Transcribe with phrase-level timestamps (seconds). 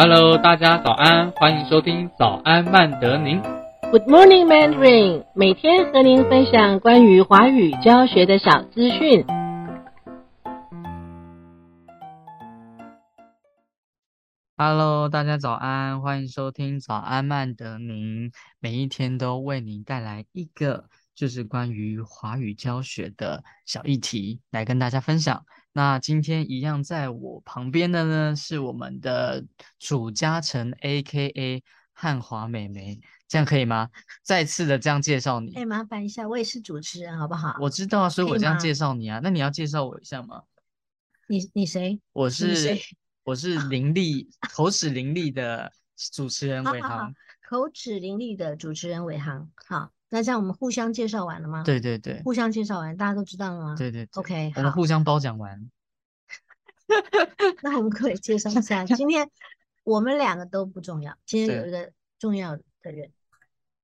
[0.00, 3.42] Hello，大家早安，欢迎收听早安曼德宁。
[3.90, 5.24] Good morning, Mandarin。
[5.34, 9.26] 每天和您分享关于华语教学的小资讯。
[14.56, 18.30] Hello，大家早安，欢迎收听早安曼德宁。
[18.60, 20.84] 每一天都为您带来一个
[21.16, 25.44] 就是关于华语教学的小议题来跟大家分享。
[25.72, 29.44] 那今天一样在我旁边的呢是我们的
[29.78, 33.90] 主嘉诚 A.K.A 汉华美眉，这样可以吗？
[34.22, 35.54] 再次的这样介绍你。
[35.54, 37.56] 哎，麻烦一下，我也是主持人，好不好？
[37.60, 39.20] 我知道啊，所以我这样介绍你啊。
[39.22, 40.42] 那你要介绍我一下吗？
[41.28, 42.00] 你你谁？
[42.12, 42.78] 我是
[43.24, 45.70] 我是 伶俐口齿伶俐的
[46.12, 47.12] 主持人伟航。
[47.48, 49.50] 口齿伶俐的主持人伟航。
[49.66, 53.74] 好，那这样我们互相介绍完了吗？，对对对互相介绍完，大家都知道了吗？
[53.76, 55.70] 对对对 OK，好，我们互相褒奖完。
[57.62, 59.28] 那我们可以介绍一下，今天
[59.84, 63.10] 我们两个都不重要，今天有一个重要的人，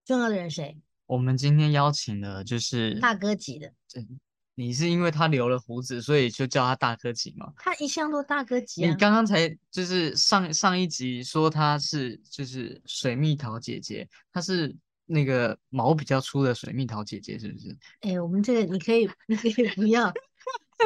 [0.06, 0.78] 重要的人谁？
[1.06, 4.06] 我们今天邀请的就是大哥级的，对
[4.54, 7.52] 你是因为他留了胡子，所以就叫他大哥级吗？
[7.56, 8.88] 他一向都大哥级啊。
[8.88, 14.74] 你刚刚才就是上上一集说他是就是水蜜桃姐姐，他是
[15.06, 17.76] 那个毛比较粗的水蜜桃姐姐，是不是？
[18.00, 20.12] 哎，我们这个你可以，你可以不要。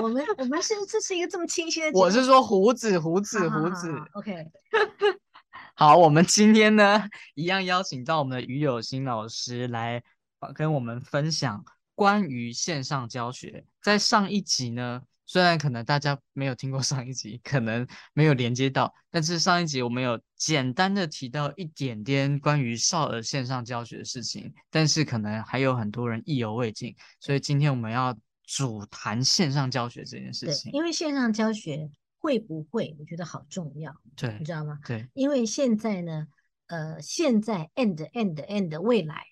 [0.03, 3.93] 我们我们是这是一个这么清晰的，我是说胡子胡子胡子。
[4.13, 4.47] OK，
[5.75, 7.03] 好，我们今天呢，
[7.35, 10.03] 一样邀请到我们的于有新老师来
[10.41, 13.65] 呃跟我们分享关于线上教学。
[13.83, 30.73] 在上一集呢，虽然可能大家没有听过上一集，可能没有连接到，但是上一集我们有简单的提到一点点关于少儿线上教学的事情，但是可能还有很多人意犹未尽，所以今天我们要主谈线上教学这件事对，情。
[30.73, 34.79] 因为线上教学会不会，我觉得好重要，对你知道吗？
[34.87, 36.27] 对因为现在呢，
[36.69, 39.27] 呃，现在 and and and 未来，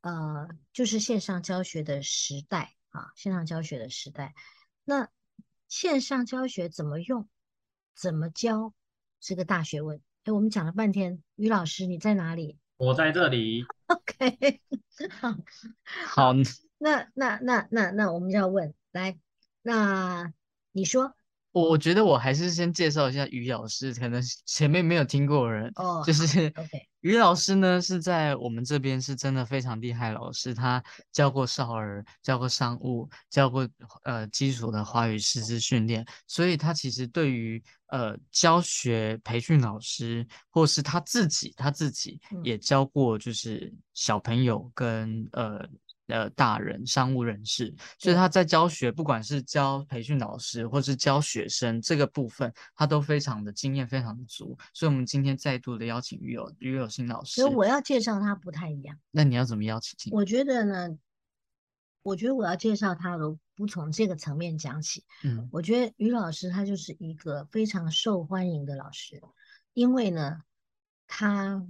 [0.00, 4.34] 呃，就是线上教学的时代啊，线上教学的时代。
[4.84, 5.08] 那
[5.68, 7.28] 线上教学怎么用，
[7.94, 8.72] 怎么教，
[9.20, 10.00] 是个大学问。
[10.24, 14.60] 哎，我们讲了半天，于老师你在哪里我在这里，？OK，
[15.20, 15.36] 好，
[16.06, 16.32] 好，
[16.78, 19.18] 那那那那那我们就要问，来，
[19.62, 20.32] 那
[20.72, 21.14] 你说
[21.58, 26.52] 我我觉得我还是先介绍一下于老师，可能前面没有听过的人，哦，就是
[27.00, 30.82] 于老师呢是在我们这边是真的非常厉害老师，他
[31.12, 33.68] 教过少儿，教过商务，教过
[34.04, 42.40] 呃基础的华语师资训练，所以他其实对于呃教学培训老师，或是他自己他自己嗯。
[42.44, 45.68] 也教过，就是小朋友跟呃。
[46.08, 47.66] 呃，大人、商务人士，
[47.98, 54.56] 所以对他在教学，不管是教培训老师或是教学生这个部分，他都非常的经验，非常的足。
[54.72, 57.54] 所以，我们今天再度的邀请于友于友新老师所以。
[57.54, 58.98] 我要介绍他不太一样。
[59.10, 60.12] 那你要怎么邀请？
[60.12, 60.98] 我觉得呢，
[62.02, 65.04] 我觉得我要介绍他的不从这个层面讲起。
[65.24, 69.20] 嗯我觉得于老师他就是一个非常受欢迎的老师，
[69.74, 70.42] 因为呢，
[71.06, 71.62] 他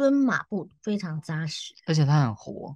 [0.00, 2.74] 蹲马步非常扎实，而且他很活。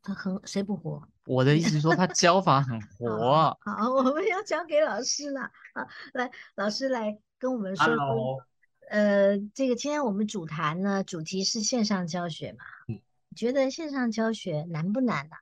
[0.00, 1.02] 他很谁不活？
[1.24, 3.56] 我的意思是说，他教法很 活啊。
[3.62, 5.40] 好，好我们要交给老师了。
[5.74, 7.96] 好，来，老师来跟我们说说。
[7.96, 8.42] Hello，
[8.90, 12.64] 呃，这个今天我们主谈呢，主题是线上教学嘛。
[12.86, 15.36] 嗯你觉得线上教学难不难啊？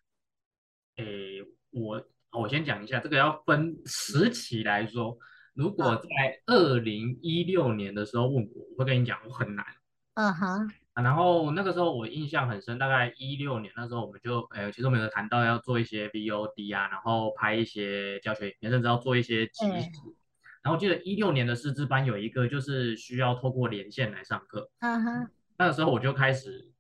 [0.97, 5.19] 诶，我我先讲一下，这个要分时期来说。
[5.53, 9.64] 如果啊在二零一六年的时候问我，我会跟你讲我很难
[10.14, 11.03] 嗯哼，啊。
[11.03, 19.91] 然后那个时候我印象很深，大概一六年那时候我们就，呃，其实我们有谈到要做一些 VOD 啊，然后拍一些教学影片，甚至要做一些即哎时。
[20.62, 26.72] 然后我记得一六年的师资班有一个就是需要透过连线来上课，嗯哼，那个时候我就开始，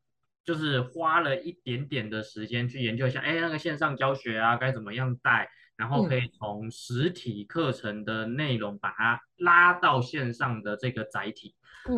[0.42, 11.54] 就是花了一点点的时间去研究一下，哎，那个线上教学啊，该怎么样带，然后可以从实体课程的内容把它拉到线上的这个载体。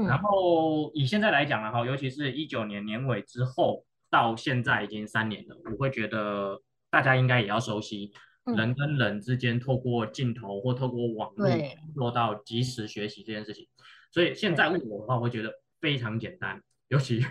[0.09, 6.61] 然嗯，后以现在来讲的话，尤其是一九年年尾之后到现在已经三年了，我会觉得
[6.91, 8.13] 大家应该也要熟悉
[8.47, 13.67] 嗯人跟人之间透过镜头或透过网络对做到即时学习这件事情。
[14.11, 17.25] 所以现在问我的话，我会觉得非常简单，尤其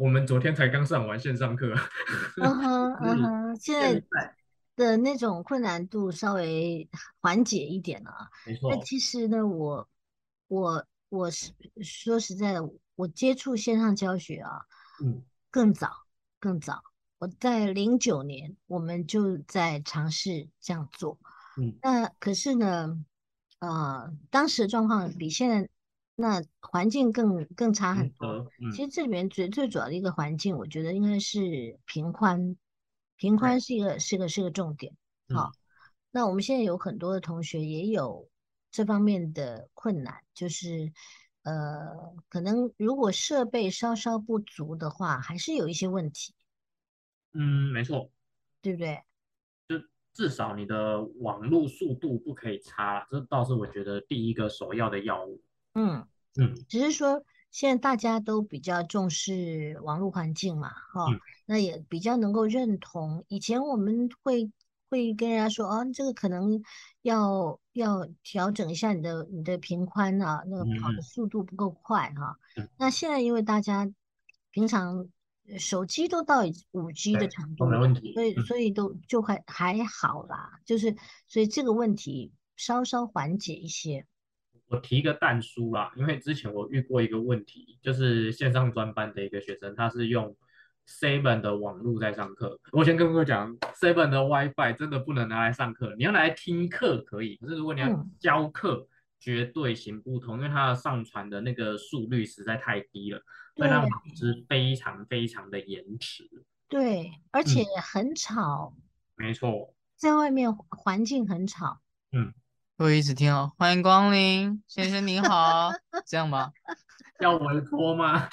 [0.00, 1.72] 我们昨天才刚上完线上课，
[2.42, 4.34] 嗯哼， 嗯嗯哼，现在
[4.76, 6.88] 的那种困难度稍微
[7.20, 8.30] 缓解一点了啊。
[8.46, 9.88] 没错，那其实呢，我
[10.46, 11.52] 我我是
[11.82, 14.66] 说实在的，我接触线上教学啊，
[15.02, 15.90] 嗯更早
[16.38, 16.82] 更早。
[17.18, 21.18] 我在零九年，我们就在尝试这样做。
[21.58, 23.02] 嗯那可是呢，
[23.60, 25.68] 呃，当时的状况比现在
[26.14, 28.46] 那环境更更差很多。
[28.74, 32.54] 其实这里面最最主要的一个环境，我觉得应该是平宽，
[33.16, 34.94] 频宽是一个是个是个重点。
[35.34, 35.52] 好，
[36.10, 38.28] 那我们现在有很多的同学也有
[38.70, 40.92] 这方面的困难，就是
[41.42, 46.34] 呃，可能如果设备稍稍不足的话，还是有一些问题，
[47.32, 48.10] 嗯，没错，
[48.62, 49.02] 对不对？
[49.68, 55.42] 就至少你的网络速度不可以差，这倒是我觉得第一个首要的要务。
[55.74, 56.06] 嗯。
[56.38, 57.24] 嗯只是说
[57.56, 63.24] 现在大家都比较重视网络环境嘛，哈、嗯那也比较能够认同。
[63.28, 64.52] 以前我们会
[64.90, 66.62] 会跟人家说，哦，这个可能
[67.00, 73.90] 要要调整一下你的你的频宽啊，那个跑的嗯速度不够快哈、嗯那现在因为大家
[74.50, 75.08] 平常
[75.48, 76.42] 呃手机都到
[76.72, 78.12] 五 G 的对程度，都没问题。
[78.12, 80.94] 所以嗯所以都就还还好啦，就是
[81.26, 84.04] 所以这个问题稍稍缓解一些。
[84.68, 90.36] 我提个蛋书啦，因为之前我遇过一个问题，就是线上专班的一个学生，他是用
[90.88, 92.58] Seven 的网络在上课。
[92.72, 103.20] 我先跟各位讲，Seven 的 WiFi 真的不能拿来上课，你要拿来听课可以，可是如果你要嗯教课，绝对行不通，因为它上传的那个速率实在太低了，
[103.56, 106.28] 会让老师非常非常的延迟。
[106.68, 108.74] 对，而嗯且很吵。
[109.16, 111.80] 没错，在外面环境很吵，
[112.76, 115.70] 会一直听哦，欢迎光临，先生您好，
[116.06, 116.52] 这样吗？
[117.20, 118.28] 要委托吗？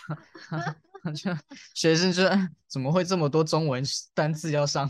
[1.15, 1.31] 就
[1.73, 3.81] 学生就哎怎么会这么多中文
[4.13, 4.89] 单字要上？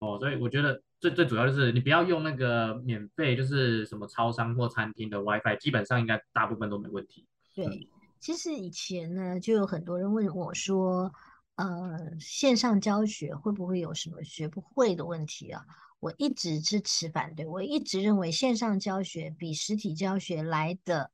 [0.00, 7.26] 哦，所以我觉得最最主要就是你不要用那个免费，就是什么超商或餐厅的 WiFi，基本上应该大部分都没问题。
[7.54, 7.88] 对，
[8.18, 11.10] 其实以前呢，就有很多人问我说，
[11.54, 15.64] 呃，线上教学会不会有什么学不会的问题啊？
[16.00, 21.12] 我一直支持反对，我一直认为线上教学比实体教学来的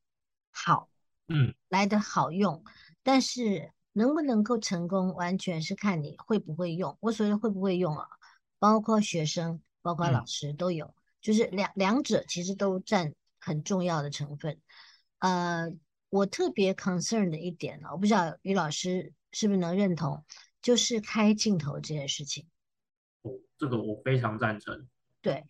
[0.49, 0.89] 好，
[1.27, 2.63] 嗯，来的好用，
[3.03, 6.97] 但是能不能够成功，完全是看你会不会用。
[7.01, 8.07] 我所谓的会不会用啊，
[8.59, 14.59] 包括学生，包括老嗯师都有，就是两两者其实都占很重要的成分。
[15.19, 15.69] 呃，
[16.09, 20.23] 我特别 concern 的一点呢，我不知道于老师是不是能认同，
[20.61, 22.47] 就是开镜头这件事情。
[23.57, 24.87] 哦，这个我非常赞成。
[25.21, 25.43] 对，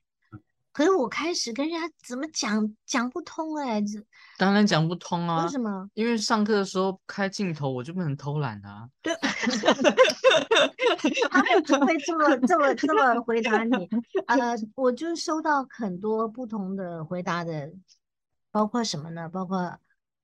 [0.71, 3.99] 可是我开始跟人家怎么讲讲不通哎，这
[4.37, 5.89] 当然讲不通啊为，什么？
[5.93, 8.89] 因为上课的时候开镜头，我就不能偷懒啊。
[9.01, 9.13] 对，
[11.29, 13.89] 他们不会这么这么这么回答你。
[14.27, 17.71] 呃，我就收到很多不同的回答的，
[18.51, 19.27] 包括什么呢？
[19.29, 19.77] 包括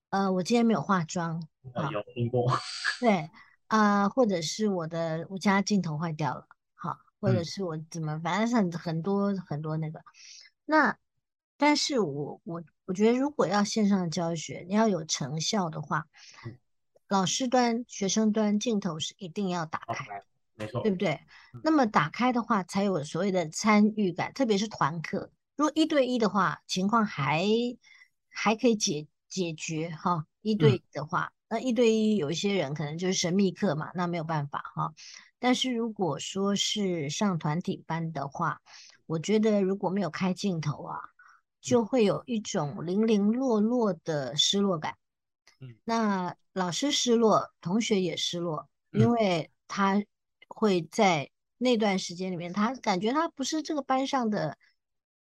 [0.09, 1.41] 呃，我今天没有化妆，
[1.73, 2.51] 呃，有听过。
[2.99, 3.29] 对，
[3.67, 6.52] 啊、或者是我的我家镜头坏掉了，好，
[7.23, 10.01] 或者嗯是我怎么，反正是很很多很多那个。
[10.65, 10.97] 那，
[11.55, 16.05] 但是我我我觉得，如果要线上教学，你要有成效的话，
[16.45, 16.57] 嗯
[17.07, 20.23] 老师端、学生端镜头是一定要打开，来
[20.55, 21.21] 没错对，不对？
[21.63, 25.31] 那么打开的话，才有所谓的参与感，特别是团课。
[25.55, 27.47] 如果一对一的话，情况还
[28.29, 30.25] 还可以解解决哈。
[30.41, 34.93] 一对一的话，那一对一有一些人可能就是神秘客嘛，那没有办法哈。
[35.43, 38.61] 但是如果说是上团体班的话，
[39.05, 40.97] 我觉得如果没有开镜头啊，
[41.59, 44.95] 就会有一种零零落落的失落感。
[45.59, 50.01] 嗯那老师失落，同学也失落，因嗯为他
[50.47, 54.57] 会在那段时间里面，他感觉他不是这个班上的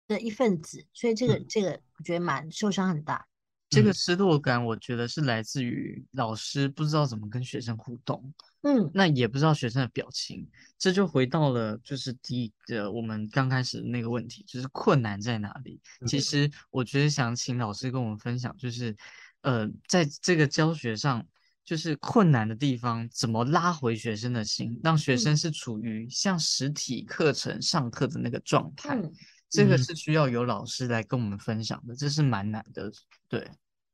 [0.06, 3.26] 的一份子，所以这个嗯这个我觉得蛮受伤很大。
[3.70, 10.48] 这个嗯失落感，我觉得是来自于老师不知道怎么跟学生互动，嗯那也不知道学生的表情，
[10.78, 15.80] 这就回到了就是第一个我们刚开始的那个问题，就是困难在哪里？
[16.06, 18.96] 其嗯实我觉得想请老师跟我们分享，就是
[19.42, 21.26] 呃，在这个教学上，
[21.64, 28.96] 就是困难的地方，怎么拉回学生的心，让学生嗯是处于像实体课程上课的那个状态。
[28.96, 29.12] 嗯
[29.52, 32.88] 这个嗯是需要有老师来跟我们分享的，这是蛮难的。
[33.28, 33.50] 对，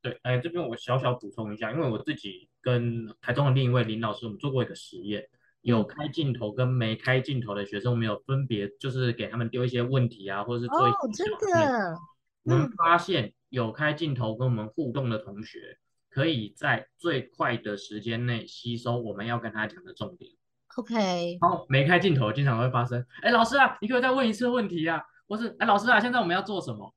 [0.06, 5.28] 对，哎，这边我小小补充一下，因为我自己跟台中的另一位林老师，我们做过一个实验，
[5.62, 11.96] 有嗯开镜头跟没开镜头的学生，我们有分别就是给他们丢一些问题啊，或者是做一哦，真些小测验的，
[12.44, 15.76] 我们嗯发现有开镜头跟我们互动的同学，
[16.08, 20.30] 可以在最快的时间内吸收我们要跟他讲的重点。
[20.76, 25.02] ，OK，然后没开镜头，经常会发生，哎，老师啊，你可以再问一次问题啊？
[25.26, 26.94] 或是，哎，老师啊，现在我们要做什么？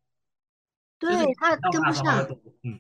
[1.00, 2.28] 就是对他跟不上，
[2.62, 2.78] 嗯，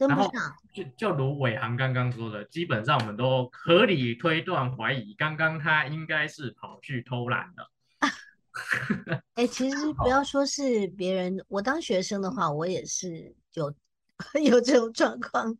[0.00, 7.70] 跟不上，就就如伟航刚刚说的，基本上我们都合理推断怀疑，刚刚他应该是跑去偷懒了。
[9.34, 13.74] 哎，其实 不要说是别人，我当学生的话，我也是有
[14.42, 15.54] 有这种状况，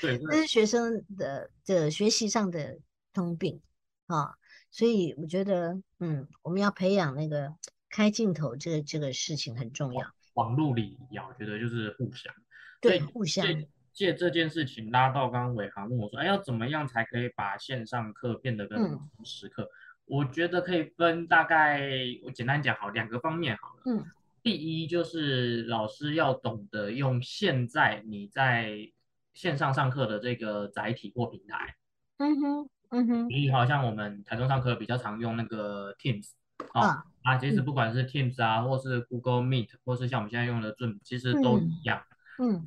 [0.00, 2.78] 对，这是学生的的学习上的
[3.12, 3.60] 通病
[4.06, 4.34] 啊。
[4.70, 7.52] 所以我觉得，嗯，我们要培养那个
[7.90, 10.10] 开镜头，这个这个事情很重要。
[10.32, 12.34] 网络礼仪啊，我觉得就是互相，
[12.80, 19.68] 对，互相借借这件事情拉到刚刚伟航问我说，哎，要怎么样才可以把线上课变得跟实课？
[20.04, 21.88] 我觉得可以分大概，
[22.24, 23.82] 我简单讲好两个方面好了。
[23.86, 24.04] 嗯，
[24.42, 28.90] 第一就是老师要懂得用现在你在
[29.34, 31.74] 线上上课的这个载体或平台。
[32.18, 32.70] 嗯哼。
[32.90, 36.30] 嗯哼，你好像我们台中上课比较常用那个 Teams
[36.72, 42.00] 啊啊，其实不管是 Teams 啊，或是 Google Meet，或是像我们现在用的 Zoom，其实都一样。
[42.08, 42.15] 嗯，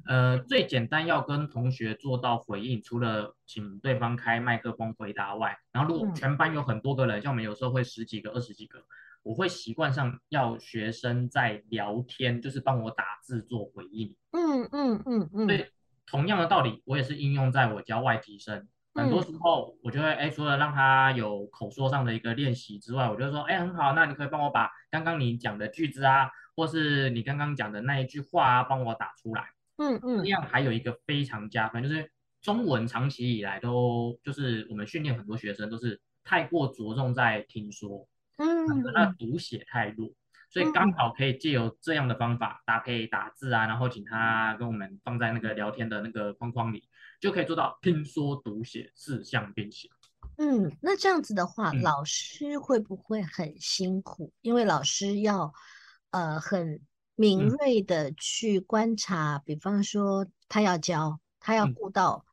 [0.08, 8.84] 呃，最简单要跟同学做到回应，除了请对方开麦克风回答外，然后如果全班有很多个人，像我们有时候会十几个、二十几个，
[9.24, 14.16] 我会习惯上要学生在聊天，就是帮我打字做回应。
[14.32, 15.48] 嗯嗯嗯嗯。
[15.48, 15.72] 对，
[16.06, 18.68] 同样的道理，我也是应用在我教外提生。
[18.96, 29.46] 很多时候，我就会哎，除了让他有口说上的一个练习之外，我就说哎，很好，那你可以帮我把刚刚你讲的句子啊，或是你刚刚讲的那一句话啊，帮我打出来。
[29.80, 30.20] 嗯嗯。
[30.20, 38.08] 这样还有一个非常加分，就是中文长期以来都就是我们训练很多学生都是太过着重在听说，
[38.38, 40.12] 嗯，那读写太弱。
[40.52, 46.90] 所以刚好可以借由这样的方法搭配打字啊，然后请他跟我们放在那个聊天的那个框框里，
[47.22, 49.92] 就可以做到听说读写四项并行。
[50.38, 54.34] 嗯，那这样子的话，老师会不会很辛苦？
[54.42, 55.54] 因为老师要
[56.10, 56.82] 呃很
[57.20, 62.24] 敏锐的去观察，比方说他要教，他要顾到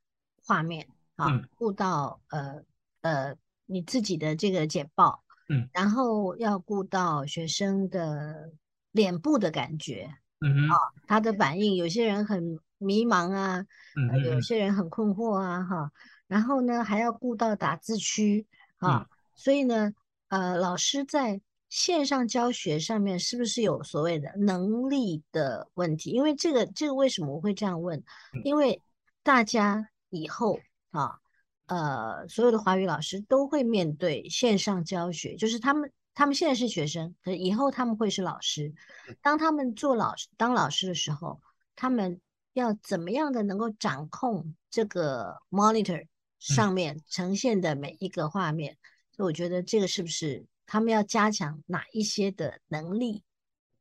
[0.44, 1.26] 画面啊，
[1.56, 2.62] 顾到呃
[3.00, 3.34] 呃
[3.66, 5.24] 你自己的这个简报。
[5.48, 8.52] 嗯，然后要顾到学生的
[8.92, 10.08] 脸部的感觉，
[10.40, 10.76] 嗯啊，
[11.08, 13.64] 他的反应，有些人很迷茫啊，
[13.96, 15.92] 嗯，有些人很困惑啊，哈，
[16.28, 18.46] 然后呢还要顾到打字区，
[18.78, 19.92] 啊，所以呢，
[20.28, 21.40] 呃，老师在
[21.76, 26.08] 线上教学上面是不是有所谓的能力的问题？
[26.08, 28.02] 因为这个，这个为什么我会这样问？
[28.44, 28.80] 因为
[29.22, 30.58] 大家以后
[30.90, 31.20] 啊。
[31.68, 38.72] 呃，所有的华语老师都会面对线上教学，就是他们他们现在是学生，可以后他们会是老师。
[39.20, 41.40] 当他们做老师当老师的时候，
[41.74, 42.20] 他们
[42.52, 46.06] 要怎么样的能够掌控这个 monitor
[46.38, 48.78] 上面呈现的每一个画面？
[49.16, 53.22] 所以我觉得这个是不是他们要加强哪一些的能力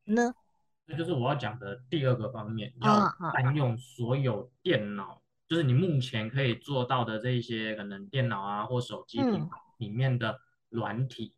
[0.06, 0.34] 呢？
[0.88, 5.22] 这就是我要讲的第二个方面，要善用所有电脑。
[5.48, 9.20] 就是你目前可以做到的这一些可能电脑啊或手机
[9.77, 10.39] 里面的
[10.70, 11.36] 软体，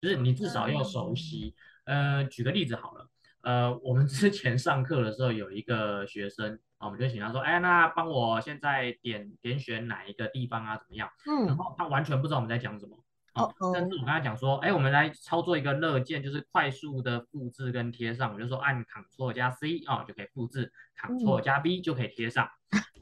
[0.00, 1.54] 就是你至少要熟悉。
[1.84, 3.08] 呃，举个例子好了，
[3.40, 11.10] 呃，我们之前上课的时候有一个学生啊，我们就请他说，哎，那帮我现在点点选哪一个地方啊，怎么样？
[11.26, 12.96] 嗯，然后他完全不知道我们在讲什么。
[13.34, 13.70] 哦哦。
[13.74, 18.32] 但是我跟他讲说，哎，我们来操作一个乐键，就是快速的复制跟贴上。
[18.34, 22.48] 我就说按 Ctrl 加 C 啊就可以复制，Ctrl 加 B 就可以贴上。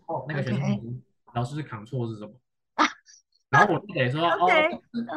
[0.06, 1.02] 哦，那个学生
[1.34, 2.32] 老师是 Ctrl 是什么？
[3.50, 4.46] 然后我就得说哦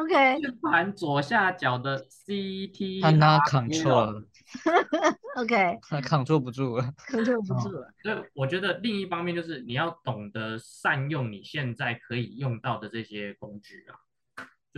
[0.00, 4.24] ，OK， 键盘左下角的 CT，他拿 Ctrl。
[5.36, 7.92] OK， 他扛坐不住了，Ctrl 不住了。
[8.02, 13.96] 所以我觉得另一方面就是你要懂得善用你现在可以用到的这些工具啊。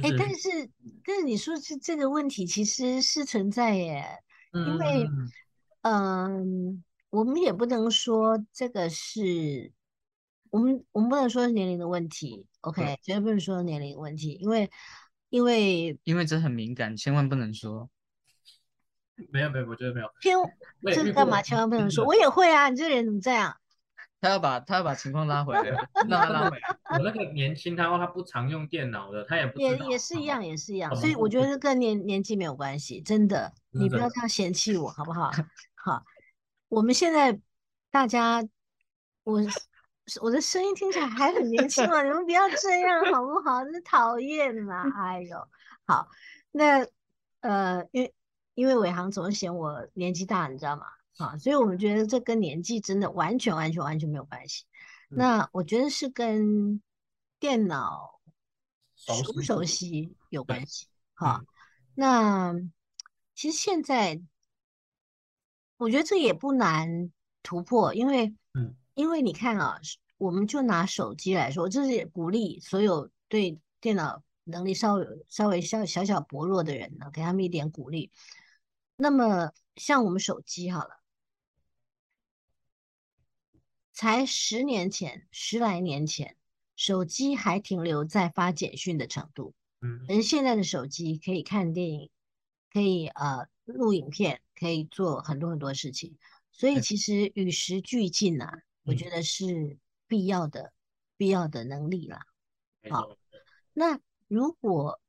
[0.02, 0.48] 哎，但是
[1.04, 4.18] 但是你说这这个问题其实是存在耶，
[4.52, 5.08] 因为
[5.82, 9.72] 嗯，我们也不能说这个是。
[10.50, 14.70] 我们我们不能说是年龄的问题，OK，绝对不能说年龄问题，因为
[15.28, 17.90] 因为因为这很敏感，千万不能说。
[19.30, 20.06] 没有没有，我觉得没有。
[20.20, 20.36] 千
[20.94, 21.42] 这是干嘛？
[21.42, 22.04] 千万不能说。
[22.04, 23.56] 我也会啊，你这个人怎么这样？
[24.24, 25.62] 他要把他要把情况拉回来，
[26.08, 26.78] 让他拉回来。
[26.90, 30.94] 我那个年轻，他说他不常用电脑的，他也不也也是一样，也是一样。
[30.96, 35.30] 所以我觉得跟年年纪没有关系，真的，你不要这样嫌弃我好不好？
[35.74, 36.02] 好，
[36.68, 37.38] 我们现在
[37.90, 38.42] 大家
[39.24, 39.42] 我。
[40.20, 43.64] 我的声音听起来还很年轻嘛，你们不要这样好不好？
[43.64, 44.84] 真讨厌啦！
[44.98, 45.48] 哎呦，
[45.86, 46.06] 好，
[46.52, 46.86] 那
[47.40, 48.14] 呃，因为
[48.52, 50.84] 因为伟航总是嫌我年纪大，你知道吗？
[51.18, 54.64] 啊，所以我们觉得这跟年纪真的完全完全完全没有关系。
[55.08, 56.82] 那我觉得是跟
[57.38, 58.20] 电脑
[58.96, 60.86] 熟不熟悉有关系。
[61.14, 61.40] 好，
[61.94, 62.54] 那
[63.34, 64.20] 其实现在
[65.76, 68.74] 我觉得这也不难突破，因为嗯。
[68.96, 69.80] 因为你看啊，
[70.18, 78.12] 我们就拿手机来说，这是鼓励所有对电脑能力稍微稍微小小小薄弱的人呢，给他们一点鼓励。
[78.94, 81.00] 那么像我们手机好了，
[83.94, 86.36] 才十年前，十来年前，
[86.76, 90.04] 手机还停留在发简讯的程度，嗯。
[90.08, 92.10] 而现在的手机可以看电影，
[92.72, 96.18] 可以呃录影片，可以做很多很多事情，
[96.50, 98.96] 所以其实与时俱进啊，我嗯。
[98.96, 100.72] 觉得是必要的
[101.16, 102.26] 必要的能力啦。
[102.90, 103.16] 好
[103.72, 105.00] 那如果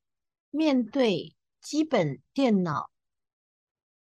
[0.51, 2.91] 面对基本电脑，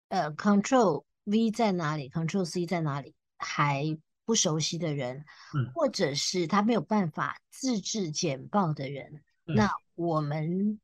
[0.07, 5.25] 呃，Control V 在哪里，Control C 在哪里，还不熟悉的人，
[5.57, 10.79] 嗯或者是他没有办法自制简报的人，嗯那我们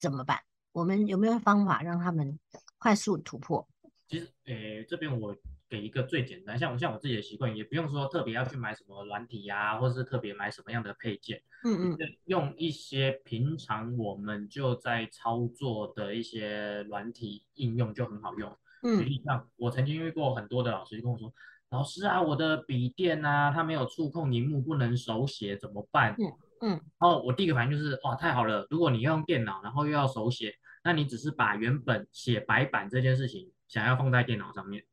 [0.00, 0.40] 怎么办？
[0.72, 2.36] 我们有没有方法让他们
[2.78, 3.68] 快速突破？
[4.08, 5.36] 其实，诶，这边我
[5.68, 18.50] 给一个最简单，像我像我自己的习惯，也不用说特别要去买什么软体呀、或者是特别买什么样的配件，嗯嗯用一些平常我们就在操作的一些软体应用就很好用。
[18.82, 21.32] 举嗯例像我曾经遇过很多的老师跟我说，
[21.70, 26.14] 老师啊，我的笔电啊，它没有触控荧幕，不能手写，怎么办？
[26.18, 28.66] 嗯嗯然后我第一个反应就是，哇，太好了！
[28.70, 34.84] 如果你要用电脑，然后又要手写，那你只是把原本写白板这件事情想要放在电脑上面。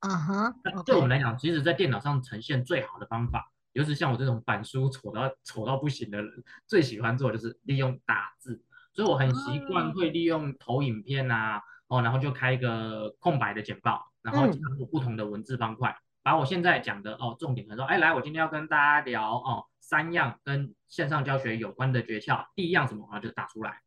[0.00, 8.62] 啊哈那对我们来讲，其实在电脑上呈现最好的方法，尤其像我这种板书丑到丑到不行的人，最喜欢做就是利用打字。
[8.92, 23.80] 所以我很习惯会利用投影片啊，哦，然后就开一个空白的简报，然后加入不同的文字方块，把我现在讲的哦重点，他说，哎，来，我今天要跟大家聊哦三样跟线上教学有关的诀窍，第一样什么，然后就打出来。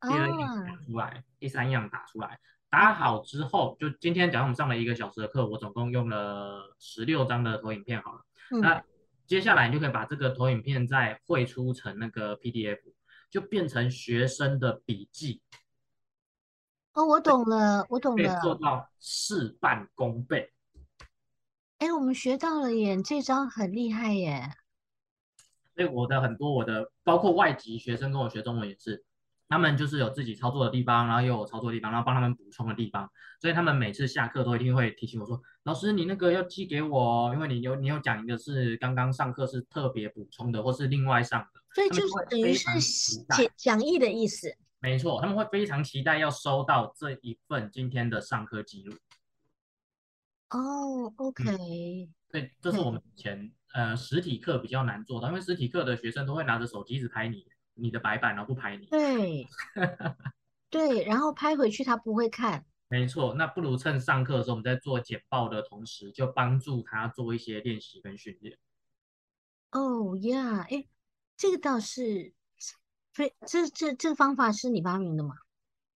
[0.00, 2.38] 第二样啊打出来，第三样打出来。
[2.70, 8.20] 打好之后，就今天假如我们上了一个小时的课，我总共用了十六张的投影片好了。
[8.50, 8.82] 嗯那
[9.24, 12.80] 接下来你就可以把这个投影片再绘出成那个 PDF，
[13.30, 15.40] 就变成学生的笔记，
[16.94, 18.54] 哦，我懂了，我懂可以做。
[18.54, 20.52] 到事半功倍。
[21.78, 24.50] 哎，我们学到了耶，这招很厉害耶。
[25.74, 29.04] 所以我的很多我的包括外籍学生跟我学中文也是，
[29.48, 44.54] 他们就是有自己操作的地方，然后又有操作的地方，然后帮他们补充的地方，所以他们每次下课都一定会提醒我说，老师你那个要寄给我哦，因为你有你有讲一个是刚刚上课是特别补充的，或是另外上的，所以就是会等于非常是期待讲讲义的意思。
[44.82, 48.92] 没错，他们会非常期待要收到这一份今天的上课记录。
[50.50, 58.86] 哦，OK，对，这是我们以前呃实体课比较难做到，因为实体课的学生都会拿着手机一直拍你你的白板，然后不拍你。
[58.86, 59.46] 对
[60.68, 62.66] 对，然后拍回去他不会看。
[62.88, 68.58] 没错，那不如趁上课的时候，我们在做简报的同时，就帮助他做一些练习跟训练。
[69.70, 70.86] 哦呀，哎，
[71.36, 72.34] 这个倒是
[73.12, 75.34] 非这这这个方法是你发明的吗？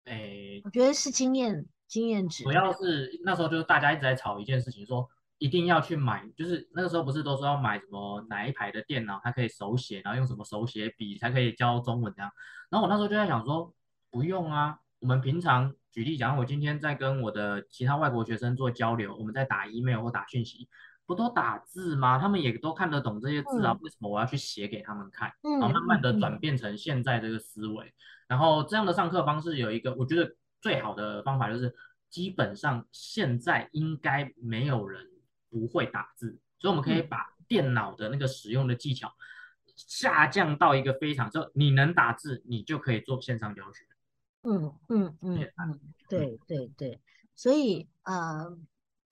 [0.06, 2.52] 诶，我觉得是经验经验值主。
[2.52, 12.32] 要是那时候就是大家一直在吵一件事情，说一定要去买，就是那个时候不是都说要买什么哪一排的电脑，它可以手写，然后用什么手写笔才可以教中文这样。
[12.70, 13.74] 然后我那时候就在想说，
[14.12, 20.70] 不用啊，我们平常举例讲，我今天在跟我的其他外国学生做交流，我们在打 email 或打讯息，
[21.06, 22.18] 不都打字吗？
[22.18, 25.32] 他们也都看得懂这些字啊，嗯为什么我要去写给他们看？
[25.44, 27.94] 嗯然后慢慢的嗯转变成现在这个思维。
[28.28, 31.76] 然后这样的上课方式有一个，我觉得最好的方法就是，
[32.10, 35.08] 基本上现在应该没有人
[35.50, 39.14] 不会打字，所以我们可以嗯把电脑的那个使用的技巧
[39.76, 43.86] 下降到一个非常，就你能打字，你就可以做线上教学。
[44.42, 47.00] 嗯嗯嗯嗯，对对对，
[47.36, 48.58] 所以呃，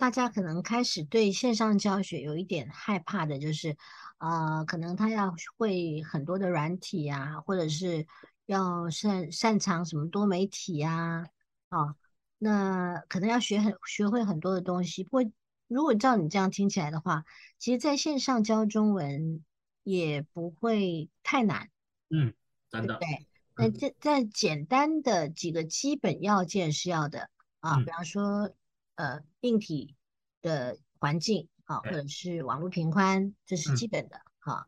[0.04, 3.78] 大家可能开始对线上教学有一点害怕的，就是
[4.18, 8.06] 呃，可能他要会很多的软体呀、或者是
[8.46, 11.26] 要擅擅长什么多媒体呀、
[11.70, 11.96] 啊，
[12.38, 15.06] 那可能要学很学会很多的东西。
[15.06, 15.32] 不过，
[15.70, 17.24] 如果照你这样听起来的话，
[17.58, 19.42] 其实在线上教中文
[19.84, 21.70] 也不会太难。
[22.10, 22.34] 嗯，
[22.70, 23.28] 真的，对对？
[23.56, 27.30] 那嗯这在简单的几个基本要件是要的
[27.62, 28.54] 啊，嗯比方说
[28.96, 29.96] 呃硬体
[30.42, 34.68] 的环境啊，或者是网络频宽，这是嗯基本的哈。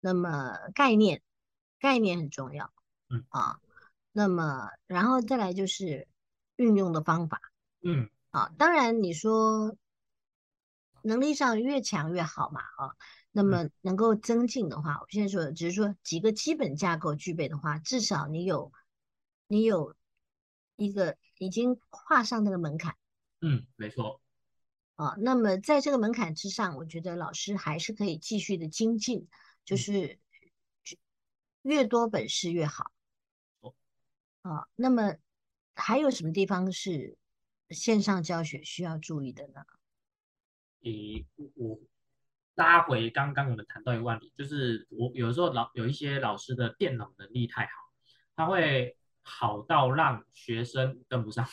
[0.00, 1.22] 那么概念
[1.78, 2.72] 概念很重要
[3.08, 3.60] 嗯啊，
[4.12, 6.06] 那么然后再来就是
[6.56, 7.40] 运用的方法
[7.82, 9.76] 嗯啊，当然你说
[11.02, 12.94] 能力上越强越好嘛啊。
[13.30, 18.72] 那嗯么能够增进的话，我现在说的只是说几个基本架构具备的话，至少你有
[19.46, 19.94] 你有
[20.76, 22.96] 一个已经跨上那个门槛
[23.40, 24.20] 嗯，没错，
[24.96, 25.14] 啊。
[25.18, 29.28] 那么在这个门槛之上，我觉得老师还是可以继续的精进，
[29.64, 30.18] 就嗯是
[31.62, 32.92] 越多本事越好
[33.60, 33.74] 哦
[34.42, 34.68] 啊。
[34.76, 35.16] 那么
[35.74, 37.16] 还有什么地方是
[37.70, 39.64] 线上教学需要注意的呢？
[40.82, 41.78] 诶我
[42.54, 47.70] 拉回刚刚我们谈到一个问题，就是我有时候老有一些老师的电脑能力太好，
[48.34, 51.46] 他会好到让学生跟不上，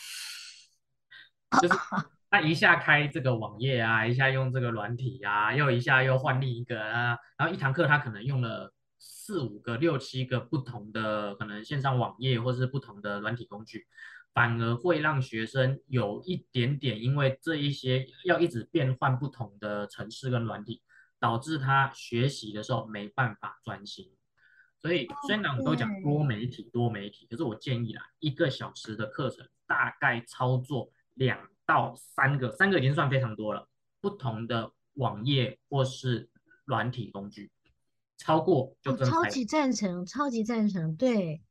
[1.61, 1.73] 就是
[2.29, 13.87] 他一下开这个网页啊，一下用这个软体啊，又一下又换另一个啊，然后一堂课他可能用了四五个、六七个不同的可能线上网页或是不同的软体工具。
[14.33, 20.81] 反而会让学生有一点点，因为这一些要一直变换不同的城市跟软体，
[21.21, 24.11] 导致他学习的时候没办法专心。
[24.81, 33.67] 所以虽然我们都讲多媒体，多媒体，可是我建议啦，一个小时的课程大概操作两到三个，三个已经算非常多了。
[33.99, 36.29] 不同的网页或是
[36.63, 37.51] 软体工具，
[38.17, 41.41] 超过就真超级赞成，超级赞成，对，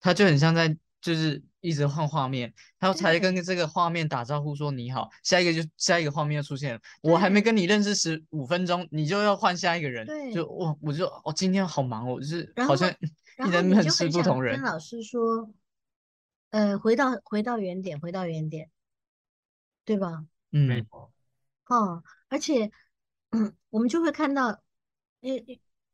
[0.00, 0.76] 他就很像在。
[1.04, 12.88] 就是一直换画面，他才跟这个画面打招呼说你好，下一个就下一个画面又出现了，我还没跟你认识十五分钟，你就要换下一个人，对就我我就我今天好忙哦，就是好像
[13.46, 14.56] 一人认识不同人。
[14.56, 15.52] 跟老师说，
[16.52, 18.70] 呃，回到回到原点，回到原点，
[19.84, 20.24] 对吧？
[20.52, 21.10] 嗯，没错。
[21.66, 22.70] 哦，而且，
[23.30, 24.48] 嗯，我们就会看到，
[25.20, 25.30] 呃，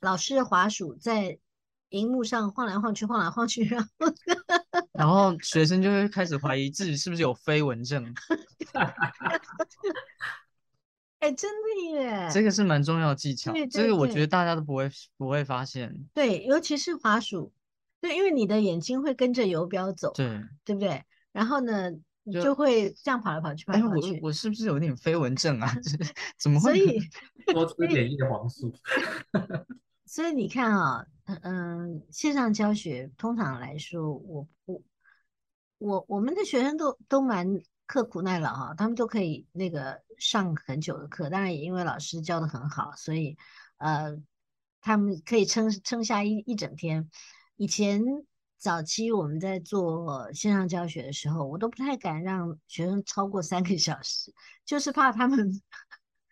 [0.01, 1.39] 老师的滑鼠在。
[1.91, 3.89] 荧幕上晃来晃去，晃来晃去，然后，
[4.95, 8.15] 然后学生就会开始怀疑自己是不是有飞蚊症。
[11.19, 12.31] 哎，真的耶！
[12.33, 15.93] 这个是蛮重要的技巧，这个我觉得大家都不会不会发现。
[16.15, 17.53] 对，尤其是滑鼠，
[18.01, 21.03] 对，因为你的眼睛会跟着游标走，对，对不对？
[21.33, 21.91] 然后呢，
[22.43, 24.13] 就会这样跑来跑去，跑来跑去。
[24.21, 25.73] 我我是不是有点飞蚊症啊？
[26.39, 26.73] 怎么会？
[26.75, 27.01] 所以
[27.53, 28.73] 多吃点叶黄素。
[30.07, 31.07] 所以你看啊。
[31.43, 34.83] 嗯，线上教学通常来说，我我
[35.79, 37.47] 我我们的学生都都蛮
[37.87, 43.37] 刻苦耐劳哈，他们都可以那个上很久的课，当然也因为老师教的很好，所以
[43.77, 44.21] 呃，
[44.81, 47.09] 他们可以撑撑下一一整天。
[47.55, 48.03] 以前
[48.61, 54.33] 早期我们在做线上教学的时候，我都不太敢让学生超过三个小时，
[54.65, 55.61] 就是怕他们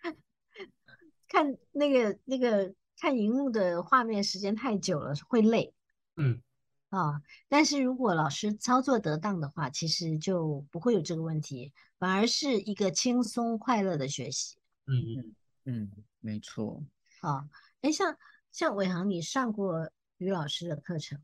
[1.26, 2.72] 看那个那个。
[3.00, 5.72] 看荧幕的画面时间太久了会累，
[6.16, 6.42] 嗯，
[6.88, 14.58] 啊，但是如果老师操作得当的话，其实就不会有这个问题，反而是一个轻松快乐的学习。
[14.86, 15.34] 嗯嗯
[15.66, 16.82] 嗯，没错。
[17.20, 17.48] 啊，
[17.82, 18.18] 哎，像
[18.50, 21.22] 像伟航，你上过于老师的课程，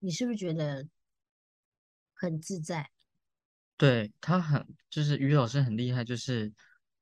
[0.00, 0.86] 你是不是觉得
[2.14, 2.90] 很自在？
[3.76, 6.52] 对他很，就是于老师很厉害，就是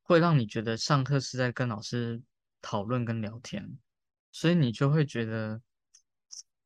[0.03, 2.23] 会让你觉得上课是在跟老师
[2.61, 3.79] 讨论跟聊天。
[4.33, 5.63] 所以你就会觉得，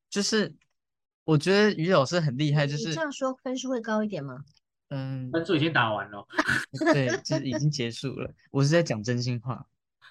[0.09, 0.53] 就是
[1.23, 4.45] 我觉得于老师很厉害，就是这样说分数会高一点吗？
[4.89, 6.27] 嗯，分数已经打完了，
[6.93, 8.35] 对，就是已经结束了。
[8.51, 9.65] 我是在讲真心话，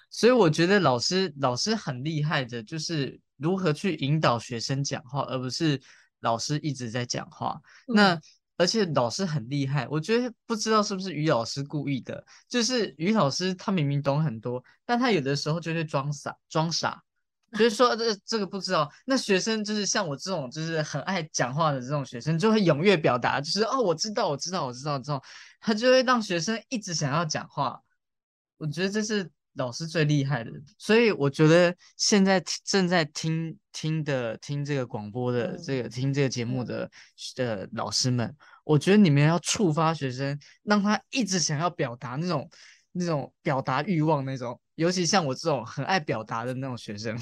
[0.08, 5.78] 所以我觉得老师老师很厉害的，就是如何去引导学生讲话，而不是
[6.20, 7.60] 老师一直在讲话。
[7.86, 8.18] 那
[8.56, 17.02] 而且老师很厉害，我觉得不知道是不是于老师故意的，就是于老师他明明懂很多，但他有的时候就会装傻装傻。
[17.58, 18.88] 就是说，这这个不知道。
[19.04, 25.20] 那学生就是像我这种，就是很爱讲话的这种学生，就会踊跃表达，就是哦，我知道，我知道，我知道，这种
[25.58, 27.80] 他就会让学生一直想要讲话。
[28.56, 29.28] 我觉得这是
[29.60, 30.50] 老师最厉害的。
[30.78, 36.90] 所以我觉得现在正在听听的听这个广播的这个听这个节目的
[37.36, 42.50] 的老师们，我觉得你们要触发学生，让他一直想要表达那种
[42.92, 44.60] 那种表达欲望那种。
[44.76, 47.18] 尤其像我这种很爱表达的那种学生，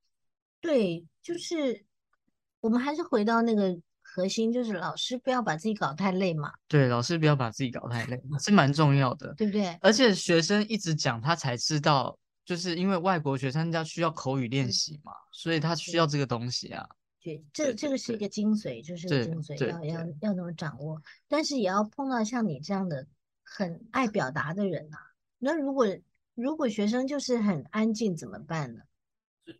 [0.62, 1.84] 对，就是
[2.60, 3.78] 我们还是回到那个
[4.14, 6.52] 核心，就是老师不要把自己搞太累嘛。
[6.68, 9.76] 对，老师不要把自己搞太累，是蛮重要的，对不对？
[9.80, 16.88] 而且学生一直讲，他才知道，就是因为外国学生家需要口语练习嘛，所以他需要这个东西啊。
[17.20, 21.02] 对，这这个是一个精髓，就是精髓，要要要怎么掌握？
[21.26, 23.04] 但是也要碰到像你这样的
[23.42, 24.98] 很爱表达的人啊。
[25.40, 25.86] 那如果
[26.34, 28.82] 如果学生就是很安静怎么办呢？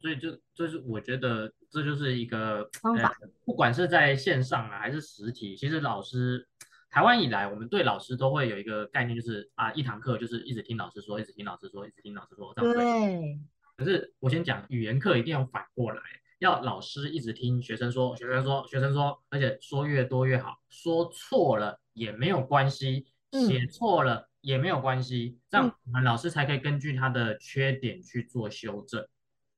[0.01, 6.47] 所以就就是我觉得这就是一个方法，不管是在线上啊还是实体，其实老师
[6.91, 13.39] 台湾以来，我们对老师都会有一个概念，就是啊一堂课就是一直听老师说，一直听老师说，一直听老师说这样对。
[13.77, 16.01] 可是我先讲语言课一定要反过来，
[16.39, 24.29] 要老师一直听学生说，学生说，学生说，而且说越多越好，说错了也没有关系，写错了。
[24.45, 29.03] 也没有关系，这样我们老师才可以根据他的缺点去做修正。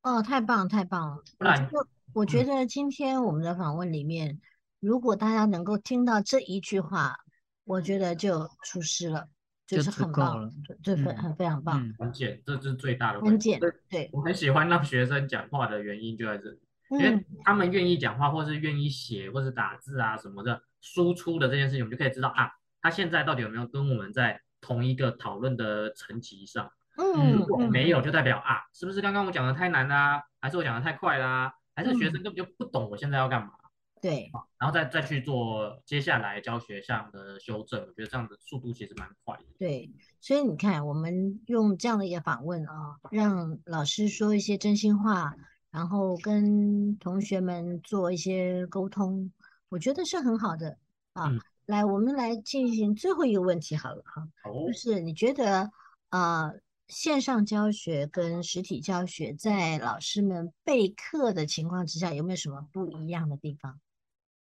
[0.06, 1.22] 哦，太棒了，太棒了！
[2.14, 4.40] 我觉得今天我们的访问里面，
[4.78, 7.16] 如果大家能够听到这一句话，
[7.64, 9.26] 我觉得就出师了。
[9.66, 13.68] 就就是很棒了，这这非嗯很非常棒，嗯很简，这是最大的很简问题。
[13.68, 22.48] 所以对，我很喜欢让学生讲话的原因就在这里，因为嗯他们愿意讲话，或是愿意写，或是打字啊什么的，输出的这件事情，我们就可以知道啊，
[22.80, 26.70] 他现在到底有没有跟我们在同一个讨论的层级上。
[26.96, 33.50] 嗯如果嗯没有，就代表啊，是不是刚刚我讲的太难啦、还是我讲的太快啦、还是学生根本就不懂我现在要干嘛？
[34.00, 39.44] 对，然后再再去做接下来教学上的修正，我觉得这样的速度其实蛮快的。
[39.58, 45.34] 对，所以你看，我们用这样的一个访问啊，让老师说一些真心话，
[45.70, 49.32] 然后跟同学们做一些沟通，
[49.70, 50.78] 我觉得是很好的
[51.14, 51.28] 啊。
[51.28, 55.68] 嗯来，我们来进行最后一个问题好了哈，哦就，是你觉得
[56.10, 56.52] 啊，
[56.88, 63.80] 线上教学跟实体教学在老师们备课的情况之下，有没有什么不一样的地方？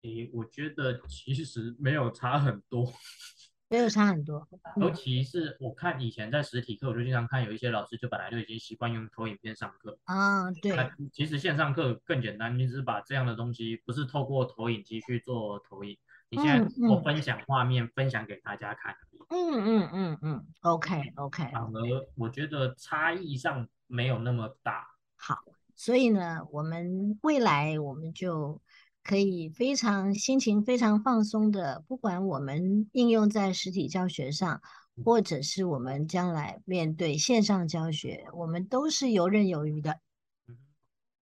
[0.03, 2.91] 诶，我觉得其实没有差很多，
[3.69, 4.49] 没有差很多。
[4.77, 10.75] 尤嗯其是我看以前在实体课，我就经常看有一些老师就本来就已经习惯用投影片上课，啊，对，
[11.13, 15.99] 其实线上课更简单，你只是把这样的东西不是透过投影机去做投影，
[16.31, 18.95] 你现在嗯嗯做分享画面分享给大家看。
[19.29, 21.51] 嗯嗯嗯嗯，OK OK。
[21.53, 24.87] 反而我觉得差异上没有那么大。
[25.17, 25.39] 好，
[25.77, 28.61] 所以呢，我们未来我们就
[29.05, 34.61] 可以非常心情非常放松的，不管我们应用在实体教学上，
[35.05, 40.01] 或者是我们将来面对线上教学，我们都是游刃有余的
[40.49, 40.59] 嗯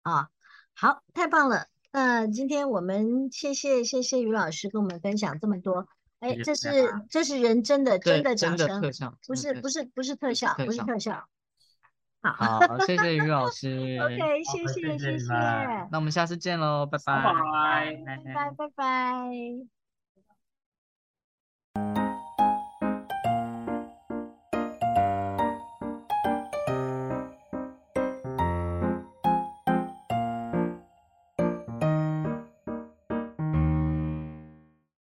[0.02, 0.28] 啊。
[0.74, 1.66] 好，太棒了！
[1.90, 5.87] 那今天我们谢谢谢谢于老师跟我们分享这么多。
[6.20, 6.68] 哎，这是
[7.09, 11.24] 这是人真的真的掌声，特效，不是不是不是特效，不是特效。
[12.20, 13.96] 好好，谢谢于老师。
[14.03, 15.27] OK，谢谢谢谢
[15.90, 17.33] 那我们下次见喽，拜拜拜。
[17.33, 17.96] 拜。
[18.05, 19.78] 拜拜拜拜。